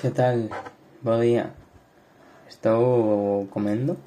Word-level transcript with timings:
Que 0.00 0.08
tal? 0.08 0.48
Bo 1.02 1.20
día. 1.20 1.52
Estou 2.48 3.46
comendo? 3.52 3.98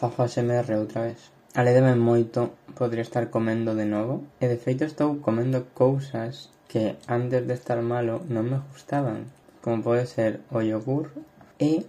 Fago 0.00 0.22
ASMR 0.22 0.72
outra 0.80 1.02
vez. 1.02 1.20
Alédame 1.52 2.00
moito 2.00 2.56
podría 2.80 3.04
estar 3.04 3.28
comendo 3.28 3.76
de 3.76 3.84
novo. 3.84 4.24
E 4.40 4.48
de 4.48 4.56
feito 4.56 4.88
estou 4.88 5.20
comendo 5.20 5.68
cousas 5.76 6.48
que 6.64 6.96
antes 7.04 7.44
de 7.44 7.52
estar 7.52 7.76
malo 7.84 8.24
non 8.32 8.48
me 8.48 8.64
gustaban. 8.72 9.28
Como 9.60 9.84
pode 9.84 10.08
ser 10.08 10.40
o 10.48 10.64
yogur 10.64 11.12
e 11.60 11.84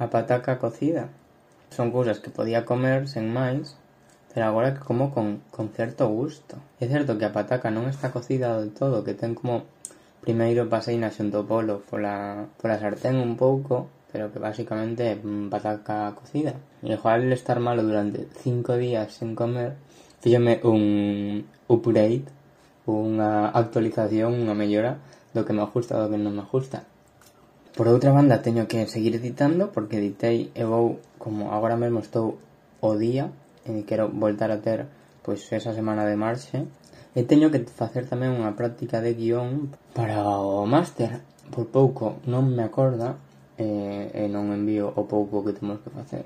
a 0.00 0.08
pataca 0.08 0.56
cocida. 0.56 1.12
Son 1.68 1.92
cousas 1.92 2.24
que 2.24 2.32
podía 2.32 2.64
comer 2.64 3.04
sen 3.04 3.28
máis, 3.28 3.76
pero 4.32 4.48
agora 4.48 4.72
que 4.72 4.80
como 4.80 5.12
con, 5.12 5.44
con 5.52 5.68
certo 5.76 6.08
gusto. 6.08 6.56
É 6.80 6.88
certo 6.88 7.20
que 7.20 7.28
a 7.28 7.36
pataca 7.36 7.68
non 7.68 7.84
está 7.92 8.16
cocida 8.16 8.56
del 8.56 8.72
todo, 8.72 9.04
que 9.04 9.12
ten 9.12 9.36
como 9.36 9.68
Primeiro 10.26 10.66
pasei 10.66 10.98
na 10.98 11.14
xondopolo 11.14 11.86
pola, 11.86 12.50
pola 12.58 12.82
sartén 12.82 13.22
un 13.22 13.38
pouco, 13.38 13.86
pero 14.10 14.34
que 14.34 14.42
basicamente 14.42 15.02
é 15.06 15.14
pataca 15.46 16.18
cocida. 16.18 16.58
E 16.82 16.98
igual 16.98 17.30
estar 17.30 17.62
malo 17.62 17.86
durante 17.86 18.26
cinco 18.42 18.74
días 18.74 19.14
sen 19.14 19.38
comer, 19.38 19.78
fíxome 20.18 20.58
un 20.66 20.82
upgrade, 21.70 22.26
unha 22.90 23.54
actualización, 23.54 24.34
unha 24.34 24.58
mellora 24.58 24.98
do 25.30 25.46
que 25.46 25.54
me 25.54 25.62
gusta 25.62 25.94
do 25.94 26.10
que 26.10 26.18
non 26.18 26.34
me 26.34 26.42
gusta. 26.42 26.82
Por 27.78 27.86
outra 27.86 28.10
banda, 28.10 28.42
teño 28.42 28.66
que 28.66 28.90
seguir 28.90 29.14
editando 29.14 29.70
porque 29.70 30.02
editei 30.02 30.50
e 30.58 30.66
vou, 30.66 30.98
como 31.22 31.54
agora 31.54 31.78
mesmo 31.78 32.02
estou 32.02 32.42
o 32.82 32.98
día, 32.98 33.30
e 33.62 33.86
quero 33.86 34.10
voltar 34.10 34.50
a 34.50 34.58
ter 34.58 34.90
pois 35.26 35.42
esa 35.50 35.74
semana 35.74 36.06
de 36.06 36.14
marxe 36.14 36.70
e 37.18 37.26
teño 37.26 37.50
que 37.50 37.66
facer 37.66 38.06
tamén 38.06 38.38
unha 38.38 38.54
práctica 38.54 39.02
de 39.02 39.18
guión 39.18 39.74
para 39.90 40.22
o 40.38 40.62
máster 40.70 41.26
por 41.50 41.66
pouco 41.74 42.22
non 42.30 42.46
me 42.54 42.62
acorda 42.62 43.18
e, 43.58 44.14
e 44.14 44.22
non 44.30 44.54
envío 44.54 44.86
o 44.94 45.02
pouco 45.10 45.42
que 45.42 45.50
temos 45.58 45.82
que 45.82 45.90
facer 45.90 46.24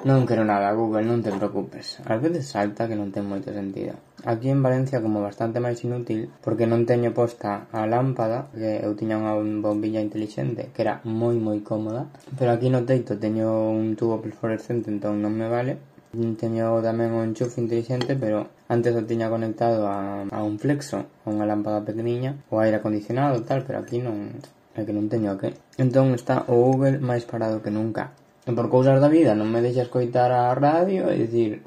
Non 0.00 0.24
quero 0.24 0.48
nada, 0.48 0.72
Google, 0.72 1.04
non 1.04 1.20
te 1.20 1.28
preocupes. 1.28 2.00
Ás 2.08 2.24
veces 2.24 2.48
salta 2.48 2.88
que 2.88 2.96
non 2.96 3.12
ten 3.12 3.28
moito 3.28 3.52
sentido. 3.52 4.00
Aquí 4.24 4.48
en 4.48 4.64
Valencia 4.64 5.04
como 5.04 5.20
bastante 5.20 5.60
máis 5.60 5.84
inútil 5.84 6.32
porque 6.40 6.64
non 6.64 6.88
teño 6.88 7.12
posta 7.12 7.68
a 7.68 7.84
lámpada 7.84 8.48
que 8.56 8.80
eu 8.80 8.96
tiña 8.96 9.20
unha 9.20 9.36
bombilla 9.60 10.00
inteligente 10.00 10.72
que 10.72 10.80
era 10.88 11.04
moi 11.04 11.36
moi 11.36 11.60
cómoda 11.60 12.08
pero 12.40 12.48
aquí 12.52 12.72
no 12.72 12.88
teito 12.88 13.20
teño 13.20 13.68
un 13.68 13.92
tubo 13.92 14.24
fluorescente 14.24 14.88
entón 14.88 15.20
non 15.20 15.36
me 15.36 15.52
vale 15.52 15.76
Teño 16.10 16.82
tamén 16.82 17.14
o 17.14 17.22
enchufe 17.22 17.62
inteligente, 17.62 18.18
pero 18.18 18.50
antes 18.66 18.98
o 18.98 19.06
tiña 19.06 19.30
conectado 19.30 19.86
a, 19.86 20.26
a 20.26 20.42
un 20.42 20.58
flexo, 20.58 21.06
a 21.22 21.26
unha 21.30 21.46
lámpada 21.46 21.86
pequeniña, 21.86 22.34
o 22.50 22.58
aire 22.58 22.82
acondicionado 22.82 23.46
tal, 23.46 23.62
pero 23.62 23.78
aquí 23.78 24.02
non, 24.02 24.34
é 24.74 24.82
que 24.82 24.90
non 24.90 25.06
teño 25.06 25.38
que. 25.38 25.54
Entón 25.78 26.10
está 26.18 26.42
o 26.50 26.58
Google 26.58 26.98
máis 26.98 27.22
parado 27.22 27.62
que 27.62 27.70
nunca. 27.70 28.10
E 28.42 28.50
por 28.50 28.66
cousas 28.66 28.98
da 28.98 29.06
vida 29.06 29.38
non 29.38 29.46
me 29.54 29.62
deixa 29.62 29.86
escoitar 29.86 30.34
a 30.34 30.50
radio 30.50 31.06
é 31.06 31.14
dicir 31.14 31.62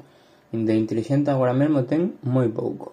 de 0.52 0.74
inteligente 0.76 1.32
agora 1.32 1.56
mesmo 1.56 1.88
ten 1.88 2.20
moi 2.20 2.52
pouco. 2.52 2.92